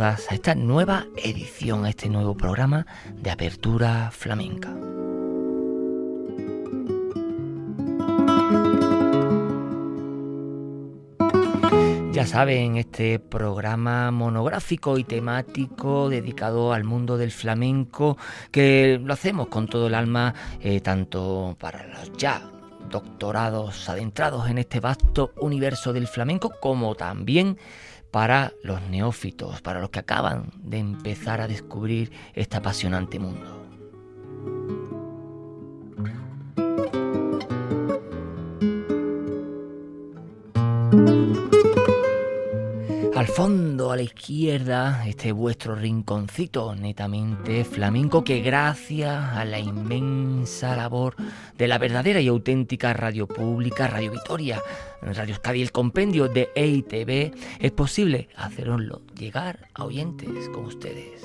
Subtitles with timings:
[0.00, 4.72] A esta nueva edición, a este nuevo programa de Apertura Flamenca.
[12.12, 18.16] Ya saben, este programa monográfico y temático dedicado al mundo del flamenco,
[18.52, 22.50] que lo hacemos con todo el alma, eh, tanto para los ya
[22.88, 27.58] doctorados adentrados en este vasto universo del flamenco, como también
[28.10, 33.57] para los neófitos, para los que acaban de empezar a descubrir este apasionante mundo.
[43.18, 50.76] Al fondo, a la izquierda, este vuestro rinconcito netamente flamenco que gracias a la inmensa
[50.76, 51.16] labor
[51.56, 54.62] de la verdadera y auténtica radio pública, Radio Vitoria,
[55.02, 61.20] Radio Euskadi, el compendio de EITV, es posible haceroslo llegar a oyentes como ustedes.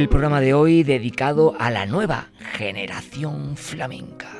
[0.00, 4.39] El programa de hoy dedicado a la nueva generación flamenca.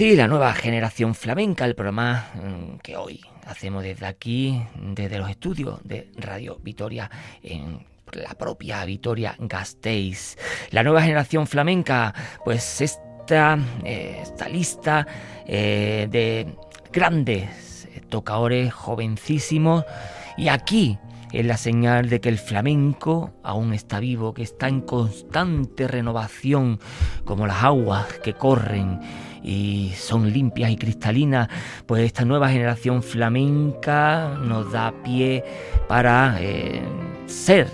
[0.00, 5.78] La nueva generación flamenca, el programa mm, que hoy hacemos desde aquí, desde los estudios
[5.84, 7.10] de Radio Vitoria
[7.42, 7.84] en
[8.14, 10.38] la propia Vitoria Gasteiz.
[10.70, 12.14] La nueva generación flamenca,
[12.46, 15.06] pues esta, eh, esta lista
[15.46, 16.46] eh, de
[16.90, 19.84] grandes tocadores jovencísimos
[20.38, 20.98] y aquí
[21.30, 26.80] es la señal de que el flamenco aún está vivo, que está en constante renovación,
[27.26, 28.98] como las aguas que corren
[29.42, 31.48] y son limpias y cristalinas,
[31.86, 35.44] pues esta nueva generación flamenca nos da pie
[35.88, 36.82] para eh,
[37.26, 37.68] ser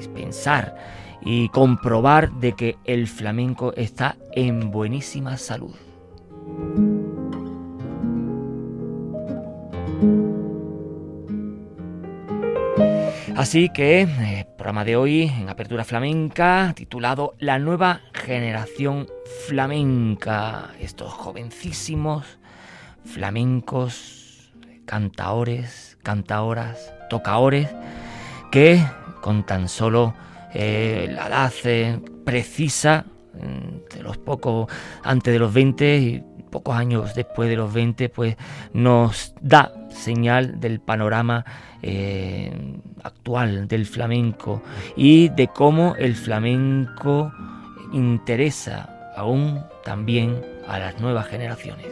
[0.00, 0.76] y pensar
[1.22, 5.74] y comprobar de que el flamenco está en buenísima salud.
[13.36, 19.08] Así que, eh, programa de hoy en Apertura Flamenca, titulado La nueva generación
[19.46, 20.70] flamenca.
[20.80, 22.38] Estos jovencísimos
[23.04, 24.54] flamencos,
[24.86, 27.68] cantaores, cantaoras, tocaores,
[28.50, 28.82] que
[29.20, 30.14] con tan solo
[30.54, 34.72] eh, la edad eh, precisa, de los pocos
[35.02, 38.34] antes de los 20 y pocos años después de los 20, pues
[38.72, 41.44] nos da señal del panorama
[41.88, 42.50] eh,
[43.04, 44.60] actual del flamenco
[44.96, 47.32] y de cómo el flamenco
[47.92, 51.86] interesa aún también a las nuevas generaciones.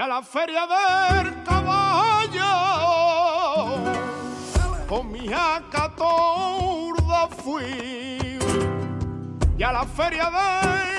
[0.00, 2.40] A la feria del caballo.
[4.88, 8.38] Con mi acatorda fui
[9.58, 10.91] y a la feria del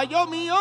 [0.00, 0.59] caballo mío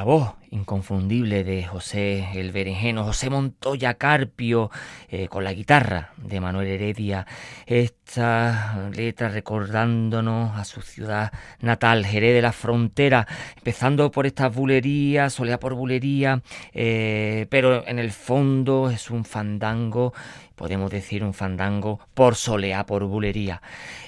[0.00, 4.70] La voz inconfundible de José el Berenjeno, José Montoya Carpio,
[5.10, 7.26] eh, con la guitarra de Manuel Heredia,
[7.66, 11.30] esta letra recordándonos a su ciudad
[11.60, 13.26] natal, Jerez de la Frontera,
[13.58, 16.42] empezando por estas bulerías, solea por bulería,
[16.72, 20.14] eh, pero en el fondo es un fandango,
[20.60, 23.62] podemos decir un fandango por solea por bulería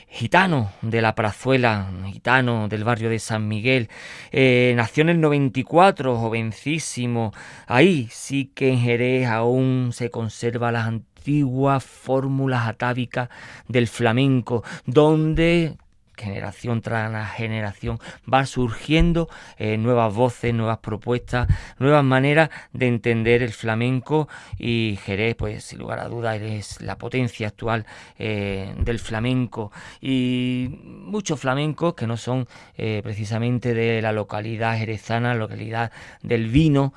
[0.06, 3.88] gitano de la Prazuela, gitano del barrio de San Miguel.
[4.30, 7.32] Eh, nació en el 94, jovencísimo.
[7.66, 13.30] Ahí sí que en Jerez aún se conserva las antiguas fórmulas atávicas
[13.68, 15.78] del flamenco, donde
[16.22, 17.98] generación tras generación
[18.32, 21.48] va surgiendo eh, nuevas voces, nuevas propuestas,
[21.78, 24.28] nuevas maneras de entender el flamenco.
[24.58, 27.86] Y Jerez, pues sin lugar a dudas, es la potencia actual
[28.18, 29.72] eh, del flamenco.
[30.00, 36.94] Y muchos flamencos que no son eh, precisamente de la localidad jerezana, localidad del vino,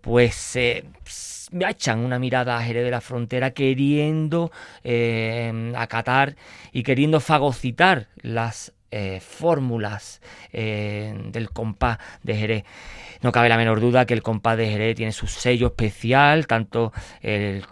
[0.00, 0.56] pues
[1.52, 4.50] echan una mirada a Jerez de la Frontera queriendo
[4.84, 6.36] eh, acatar
[6.72, 10.22] y queriendo fagocitar las eh, fórmulas
[10.54, 12.64] eh, del compás de Jerez.
[13.20, 16.94] No cabe la menor duda que el compás de Jerez tiene su sello especial, tanto
[17.20, 17.62] el,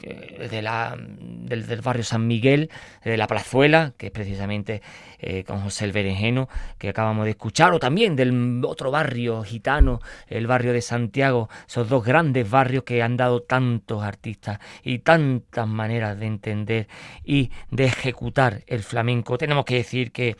[0.50, 2.70] de la, del, barrio San Miguel,
[3.02, 4.82] de la Plazuela, que es precisamente
[5.18, 10.00] eh, con José el Berenjeno, que acabamos de escuchar, o también del otro barrio gitano,
[10.28, 15.66] el barrio de Santiago, esos dos grandes barrios que han dado tantos artistas y tantas
[15.66, 16.88] maneras de entender
[17.24, 19.38] y de ejecutar el flamenco.
[19.38, 20.36] Tenemos que decir que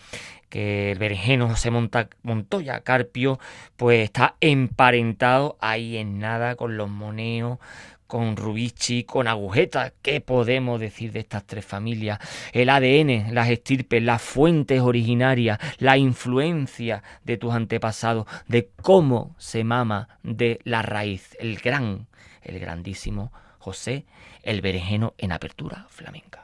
[0.55, 3.41] que el berenjeno José Montoya Carpio,
[3.77, 7.59] pues está emparentado ahí en nada con los moneos,
[8.07, 9.93] con Rubici, con Agujeta.
[10.01, 12.21] ¿Qué podemos decir de estas tres familias?
[12.53, 19.65] El ADN, las estirpes, las fuentes originarias, la influencia de tus antepasados, de cómo se
[19.65, 21.37] mama de la raíz.
[21.41, 22.07] El gran,
[22.43, 24.07] el grandísimo José,
[24.45, 26.44] el berenjeno en apertura flamenca.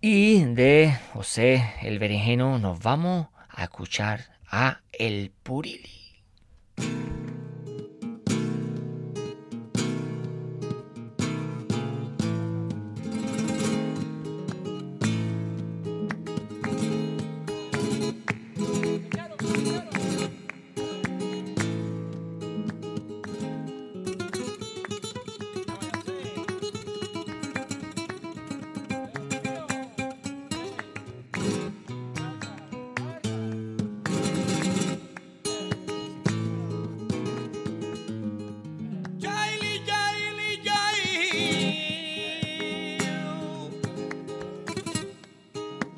[0.00, 5.90] Y de José el Berenjeno nos vamos a escuchar a El Purili.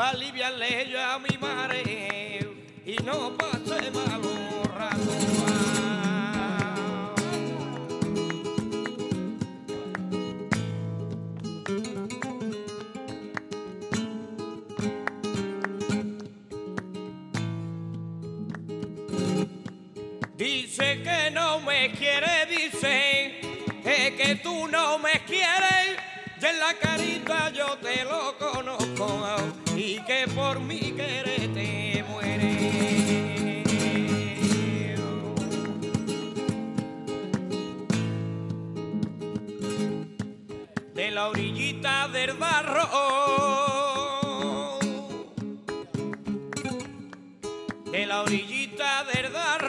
[0.00, 2.40] para aliviarle a mi madre
[2.86, 4.96] y no pase malo rato.
[21.04, 23.38] que no me quiere, dice
[24.16, 25.98] que tú no me quieres.
[26.40, 29.49] Y en la carita yo te lo conozco
[29.90, 33.64] y que por mi querer te muere.
[40.94, 42.86] De la orillita del barro.
[47.90, 49.59] De la orillita del barro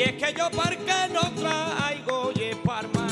[0.00, 3.06] Y es que yo porque no traigo y parma.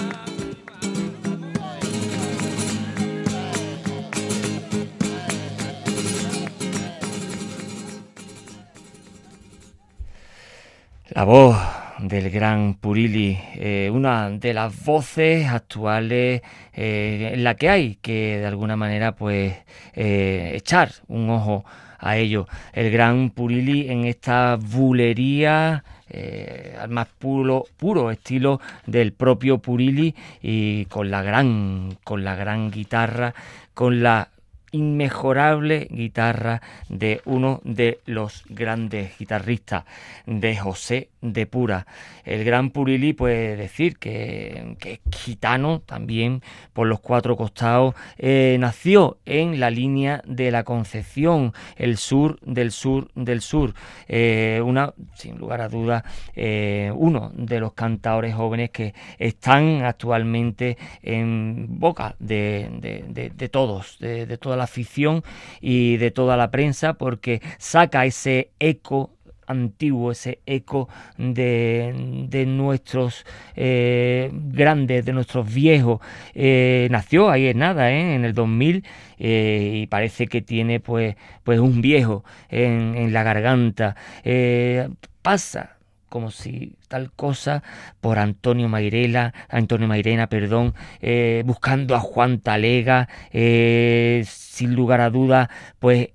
[11.10, 11.58] La voz
[11.98, 16.40] del gran Purili, eh, una de las voces actuales
[16.72, 19.54] eh, en la que hay que de alguna manera pues
[19.92, 21.66] eh, echar un ojo
[21.98, 22.46] a ello.
[22.72, 30.14] El gran Purili en esta bulería eh, al más puro, puro estilo del propio Purili
[30.42, 33.34] y con la gran, con la gran guitarra,
[33.74, 34.28] con la
[34.72, 39.84] inmejorable guitarra de uno de los grandes guitarristas
[40.26, 41.86] de José de Pura.
[42.24, 47.94] El gran Purili puede decir que, es gitano también por los cuatro costados.
[48.18, 53.74] Eh, nació en la línea de la Concepción, el sur del sur del sur.
[54.06, 56.02] Eh, una, sin lugar a dudas,
[56.36, 63.98] eh, uno de los cantadores jóvenes que están actualmente en boca de, de, de, todos,
[63.98, 65.22] de toda la afición
[65.60, 69.12] y de toda la prensa, porque saca ese eco
[69.48, 73.24] antiguo, ese eco de, de nuestros
[73.56, 76.00] eh, grandes, de nuestros viejos.
[76.34, 78.14] Eh, nació ahí en nada, ¿eh?
[78.14, 78.84] en el 2000,
[79.18, 83.96] y parece que tiene pues, pues un viejo en, en la garganta.
[85.22, 85.77] pasa
[86.08, 87.62] como si tal cosa
[88.00, 95.10] por Antonio Mairela, Antonio Mairena, perdón, eh, buscando a Juan Talega, eh, sin lugar a
[95.10, 96.10] duda, pues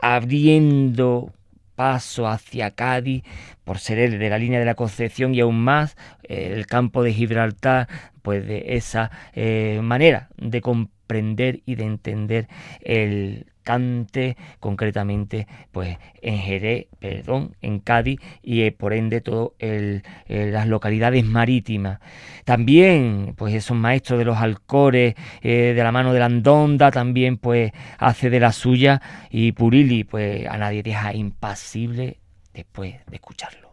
[0.00, 1.32] abriendo
[1.74, 3.22] paso hacia Cádiz
[3.64, 7.02] por ser el de la línea de la Concepción y aún más eh, el campo
[7.02, 7.88] de Gibraltar,
[8.22, 9.10] pues de esa
[9.82, 10.60] manera de
[11.06, 12.48] comprender y de entender
[12.80, 20.02] el cante concretamente pues en Jerez, perdón, en Cádiz y eh, por ende todo el,
[20.26, 22.00] eh, las localidades marítimas.
[22.44, 27.38] También pues esos maestros de los alcores eh, de la mano de la Andonda también
[27.38, 32.18] pues hace de la suya y Purili pues a nadie deja impasible
[32.52, 33.65] después de escucharlo.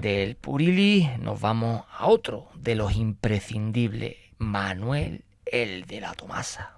[0.00, 6.74] Del Purili nos vamos a otro de los imprescindibles, Manuel el de la Tomasa.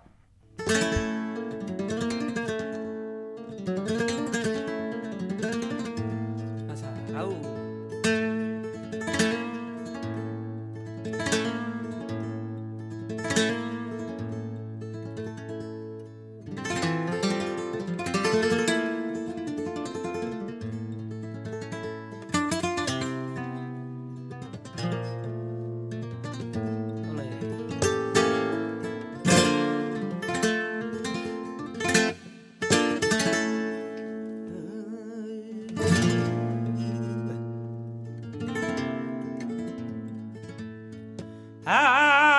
[41.65, 41.71] Ah.
[41.71, 42.32] ah, ah.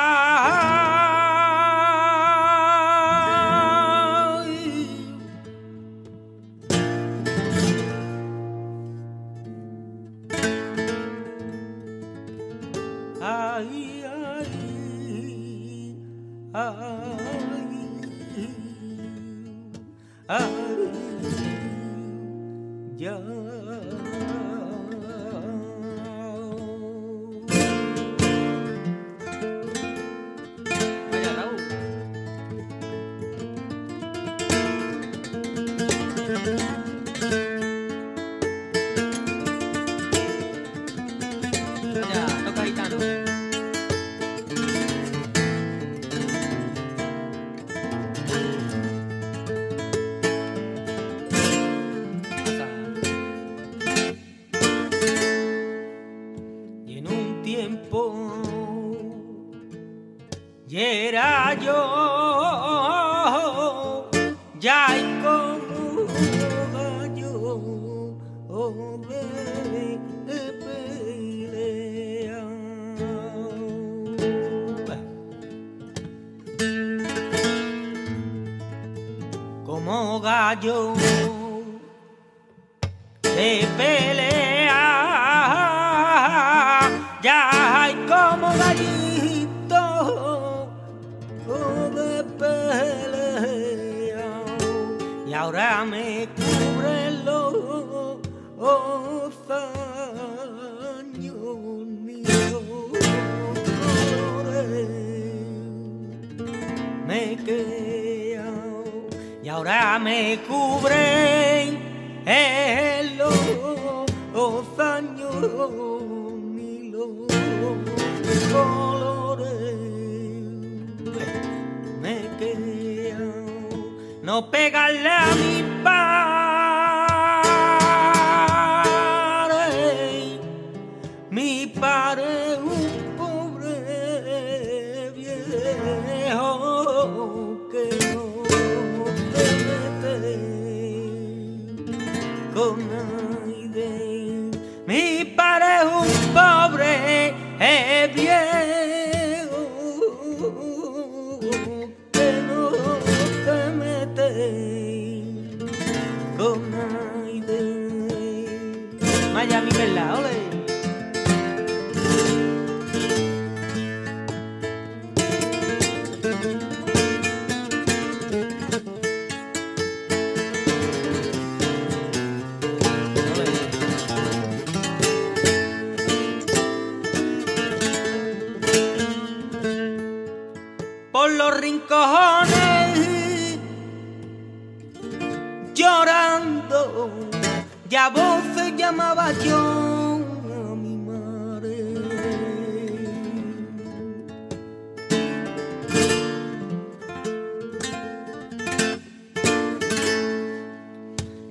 [110.33, 111.02] Me cubren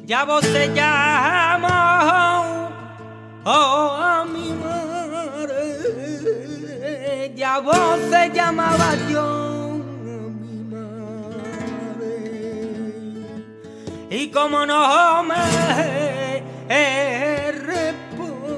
[0.05, 1.69] ya voces llamó
[3.45, 5.63] oh, a mi madre.
[7.37, 12.17] Ya voces llamaba yo a mi madre.
[14.11, 16.43] Y como no me
[17.53, 18.53] responde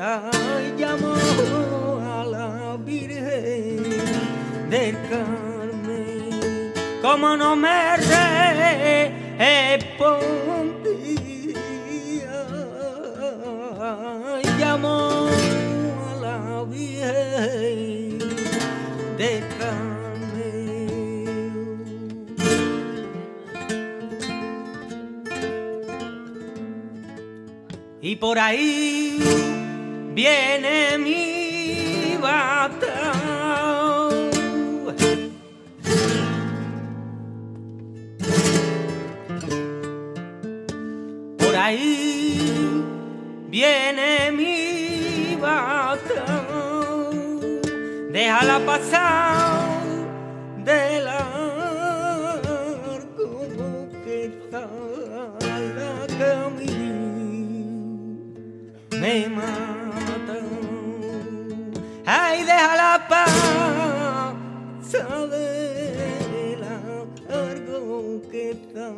[0.00, 1.14] ay, llamo
[2.02, 3.82] a la Virgen
[4.70, 5.37] del Carmen
[7.10, 9.08] como no me respondía
[13.80, 15.26] ay, llamo
[16.06, 18.18] a la Virgen
[19.16, 20.58] del Carmen
[28.02, 29.18] y por ahí
[30.14, 32.57] viene mi bata.
[48.28, 49.80] Déjala pasar
[50.62, 51.48] de largo
[54.04, 54.20] que
[54.52, 56.92] la camino
[59.00, 60.38] me mata.
[62.04, 64.36] Ay, déjala pasar
[65.30, 68.88] de largo que está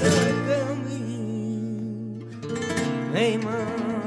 [0.00, 2.24] la camino
[3.12, 4.03] me mata.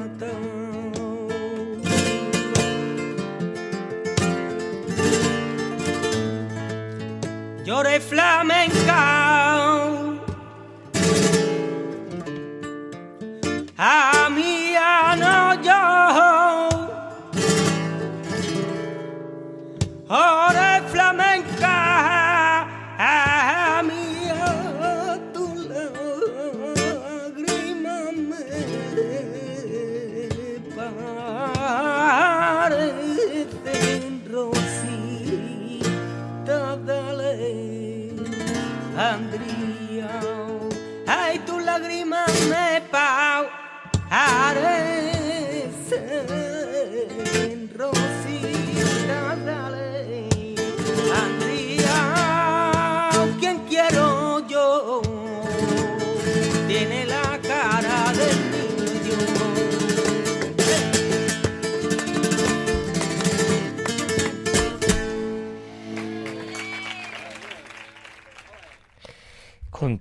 [7.77, 9.26] Lloré flamenca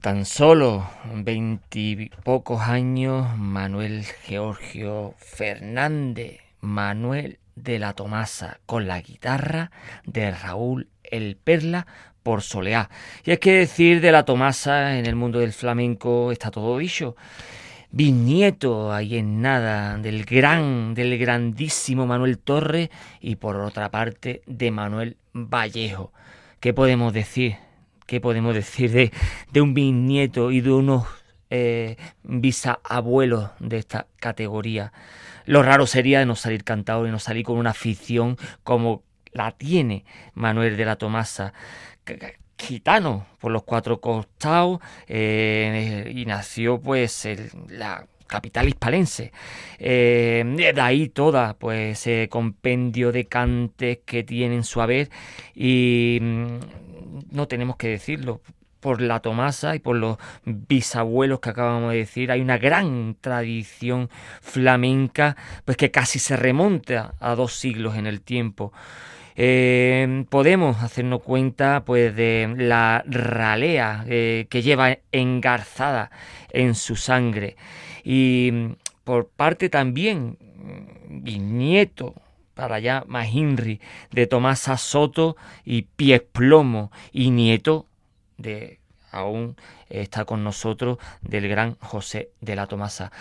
[0.07, 9.73] tan solo veintipocos años, Manuel Georgio Fernández, Manuel de la Tomasa, con la guitarra
[10.05, 11.89] de Raúl El Perla
[12.23, 12.89] por Soleá.
[13.25, 17.17] Y es que decir de la Tomasa en el mundo del flamenco está todo dicho.
[17.91, 24.71] Bisnieto, ahí en nada, del gran, del grandísimo Manuel Torre y por otra parte de
[24.71, 26.13] Manuel Vallejo.
[26.61, 27.66] ¿Qué podemos decir
[28.07, 29.13] ¿Qué podemos decir de,
[29.51, 31.07] de un bisnieto y de unos
[31.51, 34.93] eh, bisabuelos de esta categoría?
[35.45, 40.05] Lo raro sería no salir cantado y no salir con una afición como la tiene
[40.35, 41.53] Manuel de la Tomasa,
[42.59, 47.29] gitano por los cuatro costados eh, y nació pues
[47.69, 49.33] la capital hispalense.
[49.79, 55.11] Eh, de ahí toda pues ese compendio de cantes que tienen su haber
[55.55, 56.59] y mm,
[57.31, 58.41] no tenemos que decirlo,
[58.81, 64.11] por la Tomasa y por los bisabuelos que acabamos de decir, hay una gran tradición
[64.41, 68.73] flamenca, pues que casi se remonta a dos siglos en el tiempo.
[69.35, 76.11] Eh, podemos hacernos cuenta pues de la ralea eh, que lleva engarzada
[76.51, 77.57] en su sangre
[78.03, 78.53] y
[79.05, 80.39] por parte también
[81.11, 82.15] bisnieto
[82.57, 87.87] para allá Mahinri, de Tomasa Soto y Pies Plomo, y nieto
[88.39, 88.81] de
[89.13, 89.57] aún
[89.89, 93.13] está con nosotros del gran José de la Tomasa.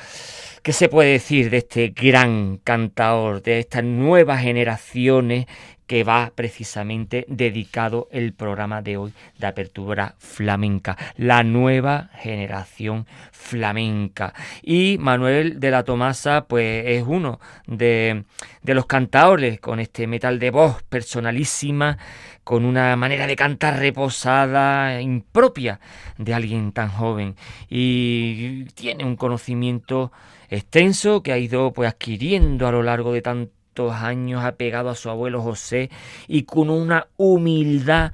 [0.64, 5.46] ¿Qué se puede decir de este gran cantador, de estas nuevas generaciones
[5.88, 14.34] que va precisamente dedicado el programa de hoy de apertura flamenca, la nueva generación flamenca.
[14.62, 18.24] Y Manuel de la Tomasa, pues es uno de,
[18.64, 21.98] de los cantadores con este metal de voz personalísima,
[22.44, 25.80] con una manera de cantar reposada, impropia
[26.18, 27.36] de alguien tan joven.
[27.70, 30.12] Y tiene un conocimiento
[30.50, 33.55] extenso que ha ido pues adquiriendo a lo largo de tanto
[33.92, 35.90] años apegado a su abuelo José
[36.28, 38.12] y con una humildad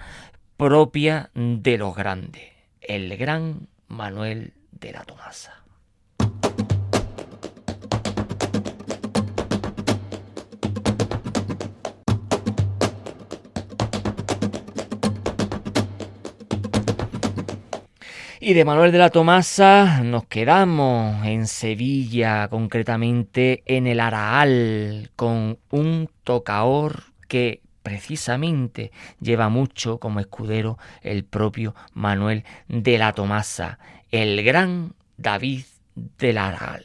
[0.57, 2.43] propia de los grandes,
[2.81, 5.63] el gran Manuel de la Tomasa.
[18.43, 25.59] Y de Manuel de la Tomasa nos quedamos en Sevilla, concretamente en el Araal, con
[25.69, 33.77] un tocaor que precisamente lleva mucho como escudero el propio Manuel de la Tomasa,
[34.09, 35.65] el gran David
[36.17, 36.83] del Araal.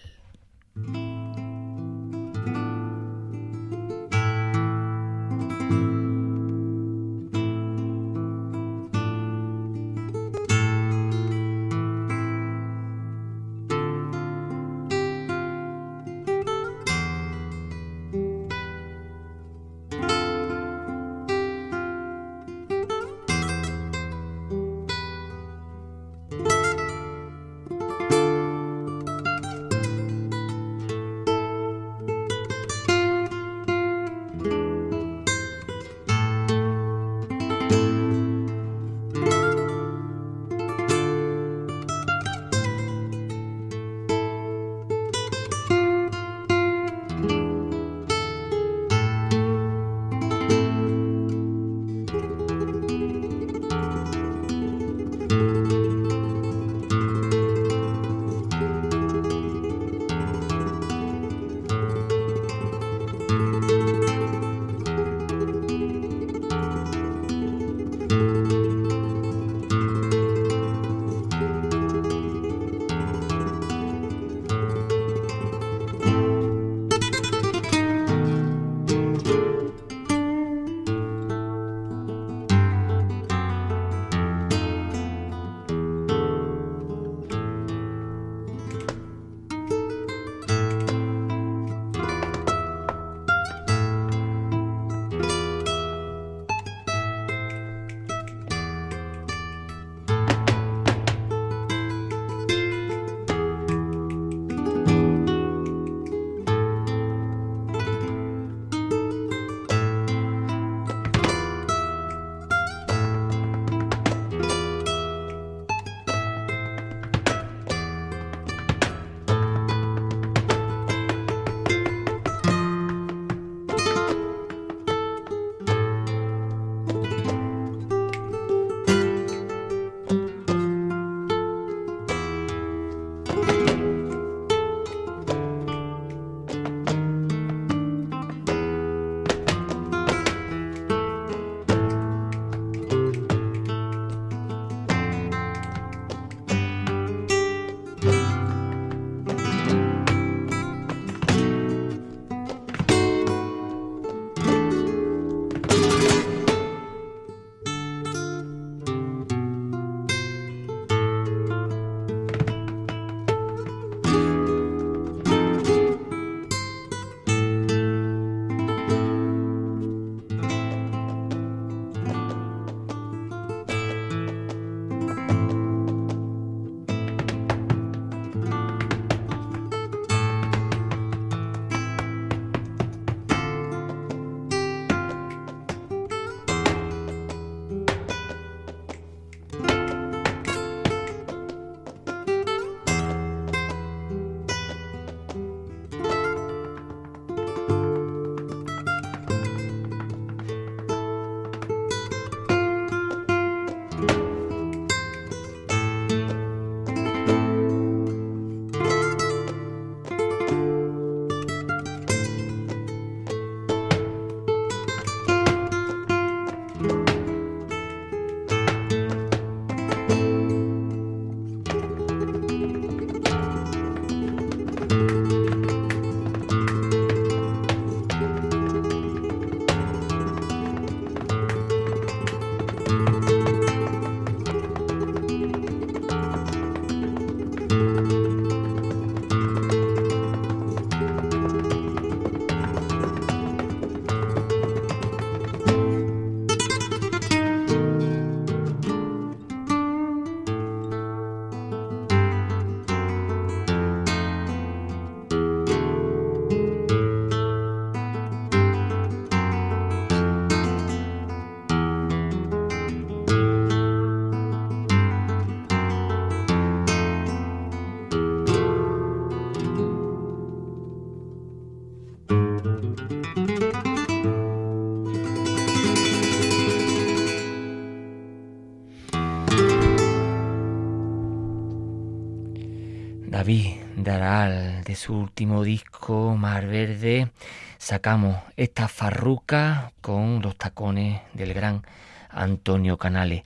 [284.07, 287.33] De su último disco, Mar Verde,
[287.77, 291.83] sacamos esta farruca con los tacones del gran
[292.31, 293.42] Antonio Canales.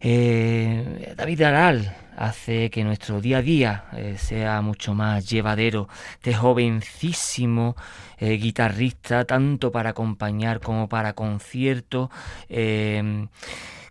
[0.00, 5.88] Eh, David Daral hace que nuestro día a día eh, sea mucho más llevadero.
[6.12, 7.74] Este jovencísimo
[8.18, 12.08] eh, guitarrista, tanto para acompañar como para conciertos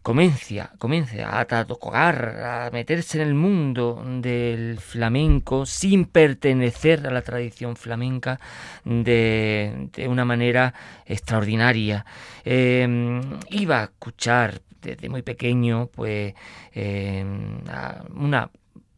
[0.02, 7.22] comienza, comienza a tocar, a meterse en el mundo del flamenco sin pertenecer a la
[7.22, 8.40] tradición flamenca
[8.84, 10.74] de, una manera
[11.06, 12.06] extraordinaria.
[12.44, 16.34] Em, iba a escuchar desde muy pequeño, pues,
[16.74, 17.60] em,
[18.16, 18.50] una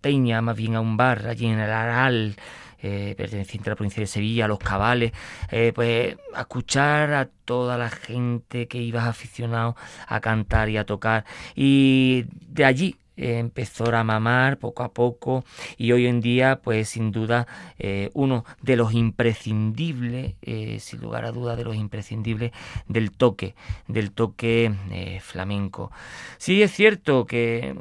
[0.01, 2.35] peña, más bien a un bar allí en el Aral,
[2.83, 5.11] eh, perteneciente a la provincia de Sevilla, los cabales,
[5.51, 9.75] eh, pues a escuchar a toda la gente que iba aficionado
[10.07, 11.25] a cantar y a tocar.
[11.55, 15.45] Y de allí empezó a mamar poco a poco
[15.77, 21.25] y hoy en día pues sin duda eh, uno de los imprescindibles eh, sin lugar
[21.25, 22.51] a duda de los imprescindibles
[22.87, 23.55] del toque
[23.87, 25.91] del toque eh, flamenco
[26.37, 27.75] sí es cierto que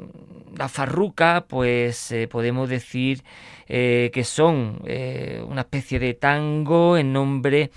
[0.55, 3.23] la farruca pues podemos decir
[3.67, 4.81] que son
[5.47, 7.71] una especie de tango en nombre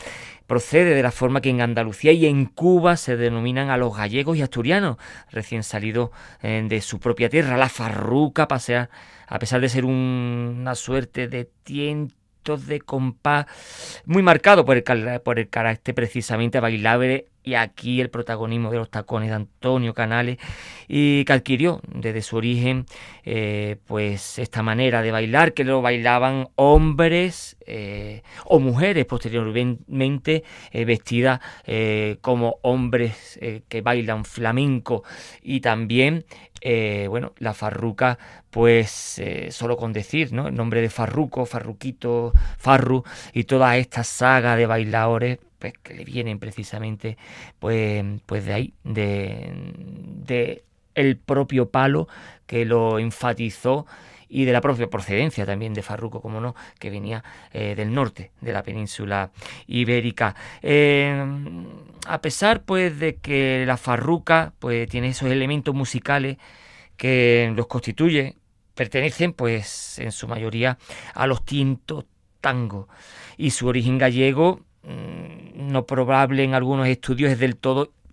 [0.47, 4.37] procede de la forma que en Andalucía y en Cuba se denominan a los gallegos
[4.37, 4.97] y asturianos,
[5.31, 6.11] recién salidos
[6.43, 8.91] eh, de su propia tierra, la farruca, pasear,
[9.27, 13.47] a pesar de ser una suerte de tiento de compás
[14.05, 14.85] muy marcado por el,
[15.23, 20.39] por el carácter precisamente bailable y aquí el protagonismo de los tacones de Antonio Canales
[20.89, 22.87] y que adquirió desde su origen
[23.25, 30.43] eh, pues esta manera de bailar que lo bailaban hombres eh, o mujeres posteriormente
[30.73, 31.41] eh, vestidas
[32.21, 33.39] como hombres
[33.69, 35.05] que bailan flamenco
[35.41, 36.25] y también
[37.09, 38.19] bueno, la farruca,
[38.51, 40.49] pues solo con decir, ¿no?
[40.49, 46.05] El nombre de Farruco, Farruquito, Farru y toda esta saga de bailadores, pues que le
[46.05, 47.17] vienen precisamente
[47.59, 50.63] pues, pues de ahí, de,
[50.95, 52.09] el propio palo
[52.47, 53.87] que lo enfatizó
[54.29, 58.33] y de la propia procedencia también de Farruco, como no, que venía eh, del norte
[58.41, 59.31] de la península
[59.67, 60.35] ibérica.
[60.63, 61.25] Eh,
[62.07, 66.39] a pesar pues de que la Farruca pues tiene esos elementos musicales
[66.97, 68.37] que los constituye,
[68.75, 70.79] pertenecen pues en su mayoría
[71.15, 72.05] a los tintos
[72.41, 72.89] tango
[73.37, 78.06] y su origen gallego no probable en algunos estudios es del todo mm,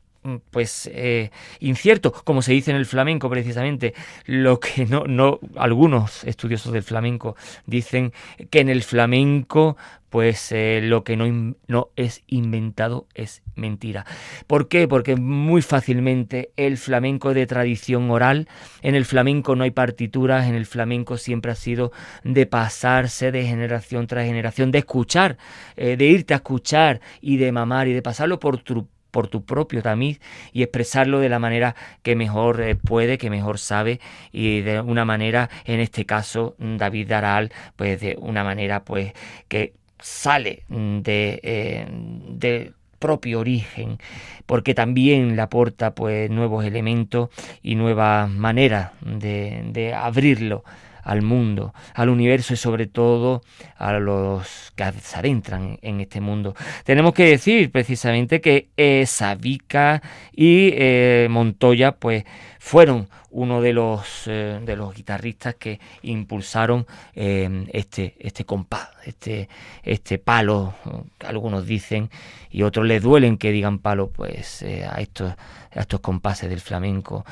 [0.51, 3.93] pues eh, incierto, como se dice en el flamenco precisamente,
[4.25, 8.13] lo que no, no, algunos estudiosos del flamenco dicen
[8.49, 9.77] que en el flamenco
[10.13, 14.05] pues eh, lo que no, no, es inventado es mentira.
[14.45, 14.87] ¿Por qué?
[14.87, 18.47] Porque muy fácilmente el flamenco de tradición oral,
[18.83, 21.91] en el flamenco no hay partituras, en el flamenco siempre ha sido
[22.23, 25.37] de pasarse de generación tras generación, de escuchar,
[25.77, 29.45] eh, de irte a escuchar y de mamar y de pasarlo por tu por tu
[29.45, 30.19] propio tamiz
[30.51, 34.01] y expresarlo de la manera que mejor eh, puede, que mejor sabe
[34.33, 39.13] y de una manera, en este caso, David Daral, pues de una manera pues
[39.47, 43.99] que sale de, eh, propio origen,
[44.45, 47.29] porque también le aporta pues nuevos elementos
[47.61, 50.63] y nuevas maneras de, de abrirlo
[51.03, 53.41] al mundo, al universo y sobre todo
[53.77, 56.55] a los que se adentran en este mundo.
[56.83, 60.01] Tenemos que decir precisamente que eh, Sabica
[60.31, 62.23] y eh, Montoya pues
[62.59, 66.85] fueron uno de los, eh, de los guitarristas que impulsaron
[67.15, 69.49] este, este compás, este,
[69.81, 70.75] este palo,
[71.17, 72.09] que algunos dicen,
[72.51, 77.25] y otros les duelen que digan palo, pues a, estos, a estos compases del flamenco.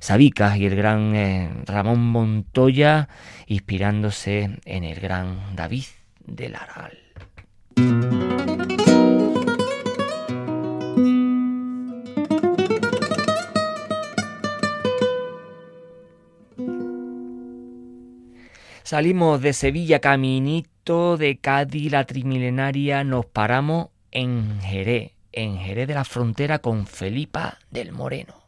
[0.00, 3.08] Sabicas y el gran eh, Ramón Montoya,
[3.46, 5.84] inspirándose en el gran David
[6.26, 6.98] del Aral.
[18.88, 25.92] Salimos de Sevilla caminito de Cádiz, la trimilenaria, nos paramos en Jerez, en Jerez de
[25.92, 28.47] la frontera con Felipa del Moreno.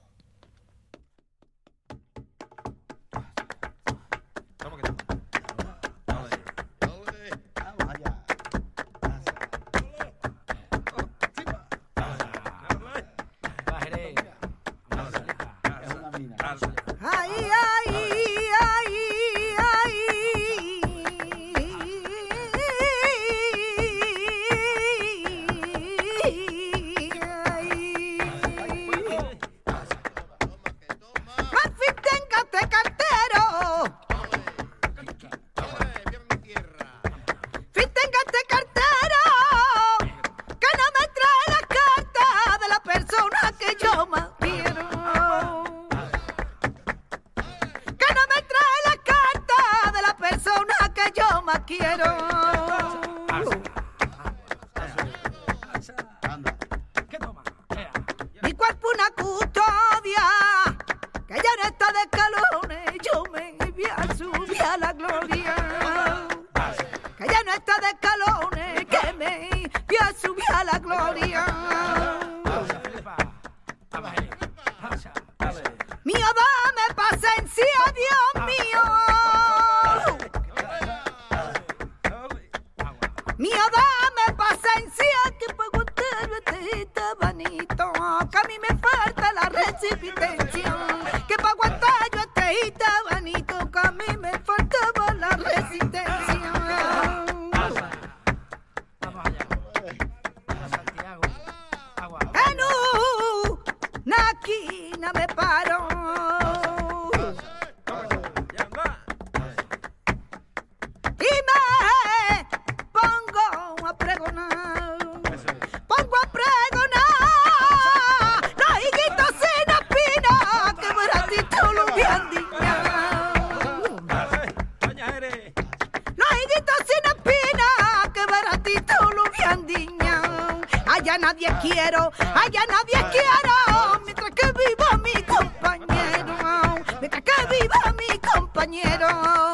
[131.11, 134.01] Allá nadie quiero, allá nadie quiero.
[134.05, 136.85] Mientras que viva mi compañero.
[137.01, 139.50] Mientras que viva mi compañero.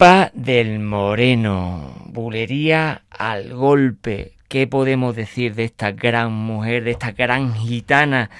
[0.00, 4.32] Del Moreno, bulería al golpe.
[4.48, 8.30] ¿Qué podemos decir de esta gran mujer, de esta gran gitana?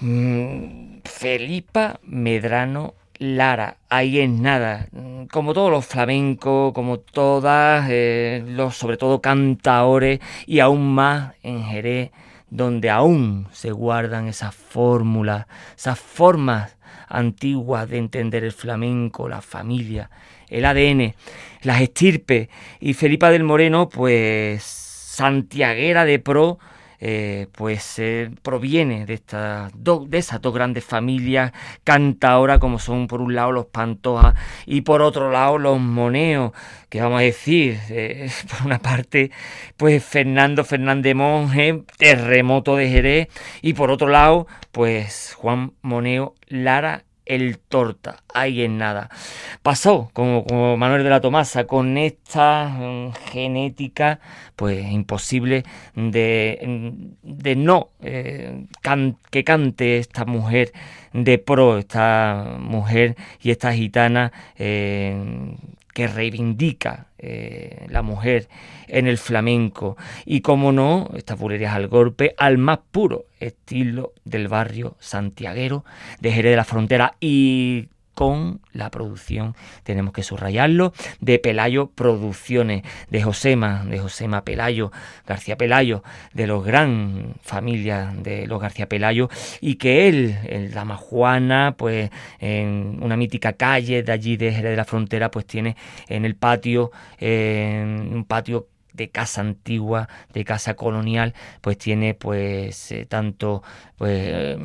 [0.00, 4.86] Mm, Felipa Medrano Lara, ahí es nada.
[5.32, 11.64] Como todos los flamencos, como todas, eh, los sobre todo cantaores y aún más en
[11.64, 12.10] Jerez,
[12.50, 16.76] donde aún se guardan esas fórmulas, esas formas
[17.08, 20.10] antiguas de entender el flamenco, la familia,
[20.50, 21.14] el ADN,
[21.62, 22.48] las estirpes.
[22.80, 26.58] Y Felipa del Moreno, pues santiaguera de pro,
[27.02, 31.50] eh, pues eh, proviene de estas dos, de esas dos grandes familias
[31.82, 34.34] cantaoras como son por un lado los Pantoja
[34.66, 36.52] y por otro lado los Moneos,
[36.90, 39.30] que vamos a decir, eh, por una parte,
[39.78, 43.28] pues Fernando Fernández Monge, terremoto de Jerez,
[43.62, 49.08] y por otro lado, pues Juan Moneo Lara el torta, ahí en nada.
[49.62, 54.18] Pasó como, como Manuel de la Tomasa con esta mm, genética,
[54.56, 55.64] pues imposible
[55.94, 58.66] de, de no eh,
[59.30, 60.72] que cante esta mujer
[61.12, 65.16] de pro, esta mujer y esta gitana eh,
[65.92, 68.48] que reivindica eh, la mujer
[68.88, 69.96] en el flamenco.
[70.24, 75.84] Y como no, estas bulerías al golpe al más puro estilo del barrio santiaguero
[76.20, 77.16] de Jerez de la Frontera.
[77.20, 77.88] Y
[78.20, 84.92] con la producción, tenemos que subrayarlo, de Pelayo Producciones, de Josema, de Josema Pelayo,
[85.26, 86.02] García Pelayo,
[86.34, 89.30] de los gran familias de los García Pelayo,
[89.62, 92.10] y que él, el Dama Juana, pues
[92.40, 95.74] en una mítica calle de allí de la Frontera, pues tiene
[96.06, 96.90] en el patio,
[97.22, 98.68] un patio
[99.00, 101.32] de casa antigua, de casa colonial,
[101.62, 103.62] pues tiene pues eh, tanto
[103.96, 104.58] pues eh,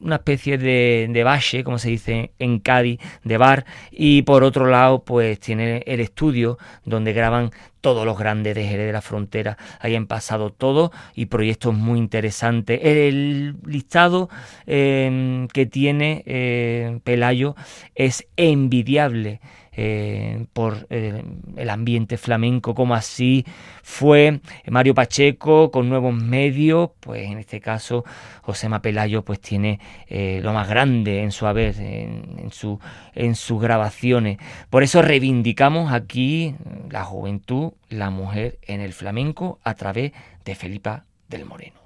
[0.00, 4.66] una especie de, de valle, como se dice en Cádiz, de bar, y por otro
[4.66, 9.56] lado pues tiene el estudio donde graban todos los grandes de Jerez de la Frontera,
[9.78, 12.80] ahí han pasado todo y proyectos muy interesantes.
[12.82, 14.28] El listado
[14.66, 17.54] eh, que tiene Pelayo
[17.94, 19.40] es envidiable
[19.74, 21.22] eh, por eh,
[21.56, 23.46] el ambiente flamenco, como así
[23.82, 28.04] fue Mario Pacheco con nuevos medios, pues en este caso
[28.42, 32.78] Josema Pelayo pues tiene eh, lo más grande en su haber, en, su,
[33.14, 34.38] en sus grabaciones.
[34.68, 36.54] Por eso reivindicamos aquí
[36.90, 40.12] la juventud, la mujer en el flamenco a través
[40.44, 41.80] de Felipa del Moreno.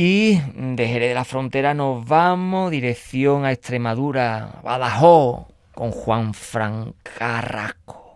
[0.00, 6.94] Y de Jerez de la Frontera nos vamos dirección a Extremadura, Badajoz, con Juan Fran
[7.02, 8.07] Carrasco.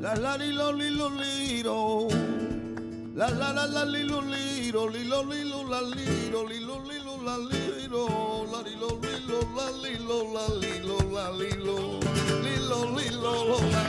[0.00, 2.08] La li lo li lo liro.
[3.14, 6.80] La la la la li lo liro, li lo li lo la liro, li lo
[6.88, 8.06] li lo la liro,
[8.50, 11.78] la li lo li lo la li lo la li lo la li lo,
[12.44, 13.82] li lo li lo lo la.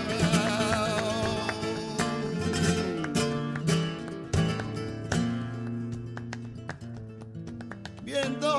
[8.04, 8.50] Viendo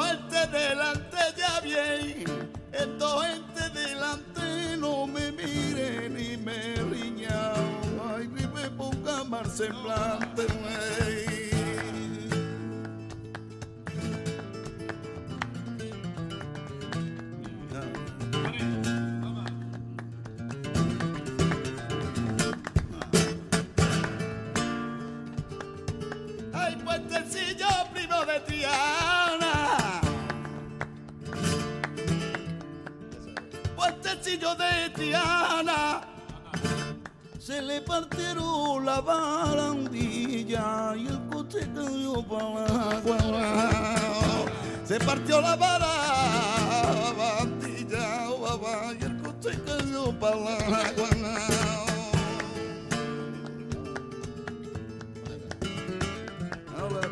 [0.51, 1.02] delante
[9.63, 10.47] semblante.
[26.53, 30.01] Ay, puentecillo primo de Triana.
[33.77, 35.82] Puentecillo de Triana.
[37.45, 43.97] Se le partieron la barandilla y el coche cayó para la agua.
[44.85, 46.69] Se partió la barandilla
[49.01, 51.09] y el coche cayó para agua.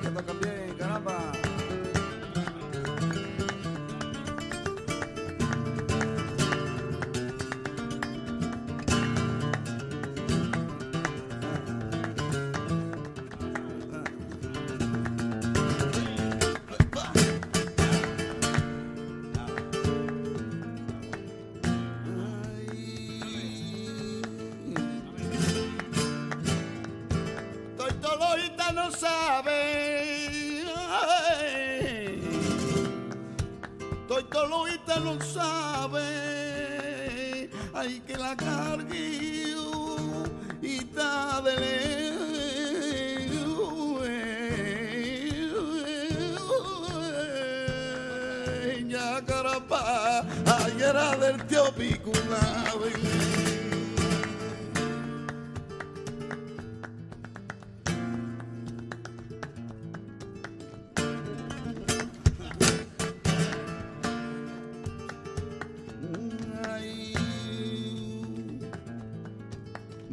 [0.01, 1.40] que toca bien, caramba.
[35.11, 36.01] No sabe.
[37.75, 39.97] Ay, que la carguillo
[40.63, 41.43] y está.
[48.89, 53.30] Ya carapa, ay era del tío Piculado.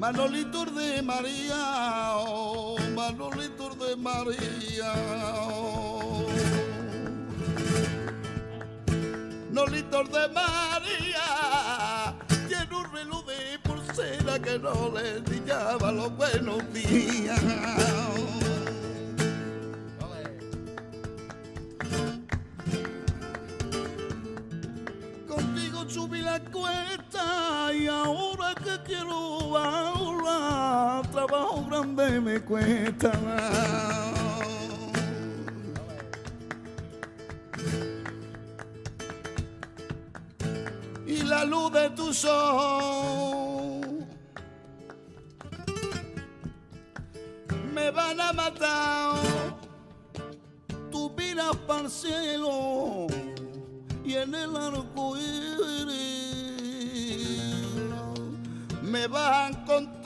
[0.07, 4.93] Manolito de María, oh, de María.
[5.35, 6.25] oh.
[9.51, 12.15] De María,
[12.47, 17.41] tiene un reloj de pulsera que no le brillaba los buenos días.
[25.27, 26.96] Contigo subí la cuesta
[31.97, 33.11] me cuesta.
[41.07, 44.05] Y la luz de tu sol
[47.73, 49.15] me van a matar.
[50.91, 52.45] Tú miras para el
[54.05, 55.15] y en el arco
[58.83, 59.96] me vas a encontrar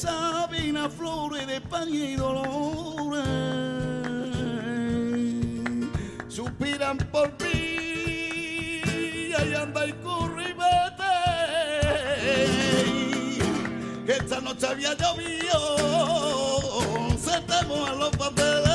[0.00, 3.28] saben a flores de pan y dolores.
[6.28, 8.80] Suspiran por mí
[9.36, 11.16] ahí anda y corre y vete
[14.06, 15.76] que esta noche había llovido
[17.18, 18.69] se te mojan los papeles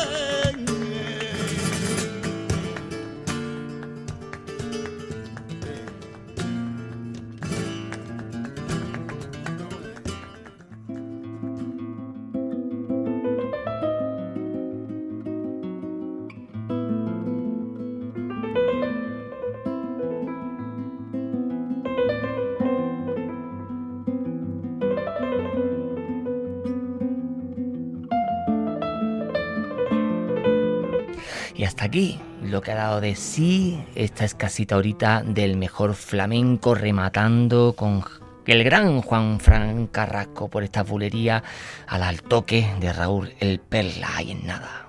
[32.75, 38.03] dado de sí esta escasita horita del mejor flamenco rematando con
[38.45, 41.43] el gran Juan Fran Carrasco por esta bulería
[41.87, 44.84] al altoque de Raúl el Perla y en nada.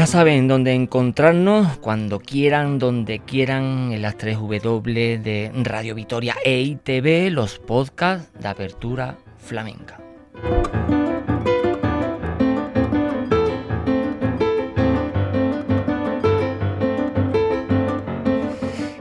[0.00, 6.36] Ya saben dónde encontrarnos cuando quieran, donde quieran, en las 3 W de Radio Vitoria
[6.42, 10.00] e ITV, los podcasts de apertura flamenca.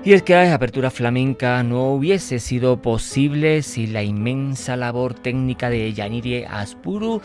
[0.03, 5.69] Y es que la apertura flamenca no hubiese sido posible sin la inmensa labor técnica
[5.69, 7.21] de Yanire Aspuru.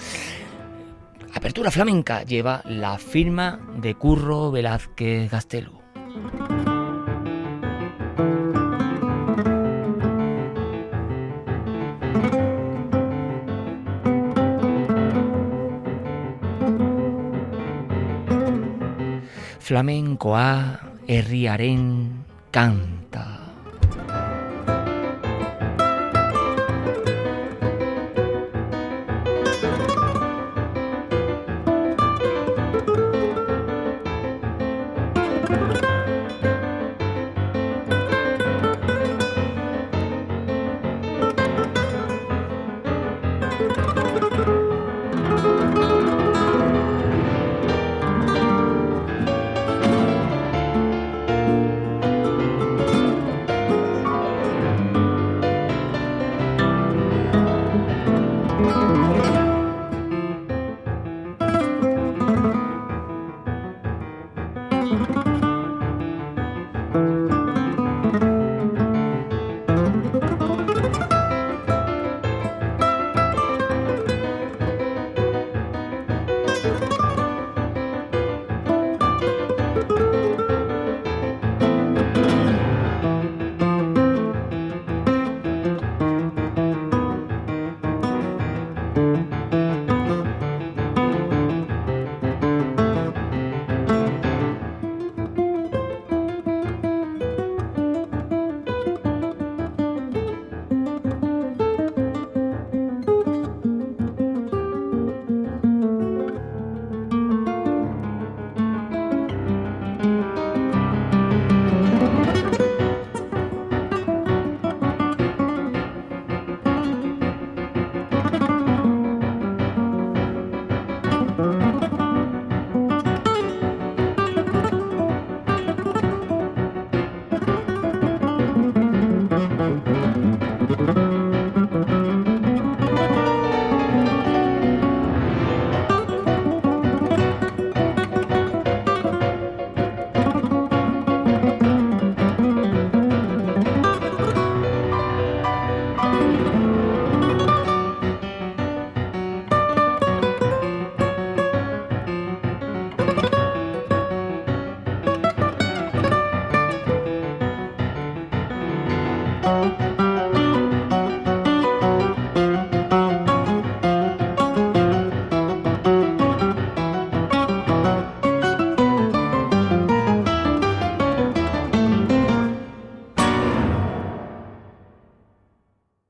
[1.35, 5.83] Apertura flamenca lleva la firma de Curro Velázquez Gastelu.
[19.59, 23.04] Flamencoa herriaren canta.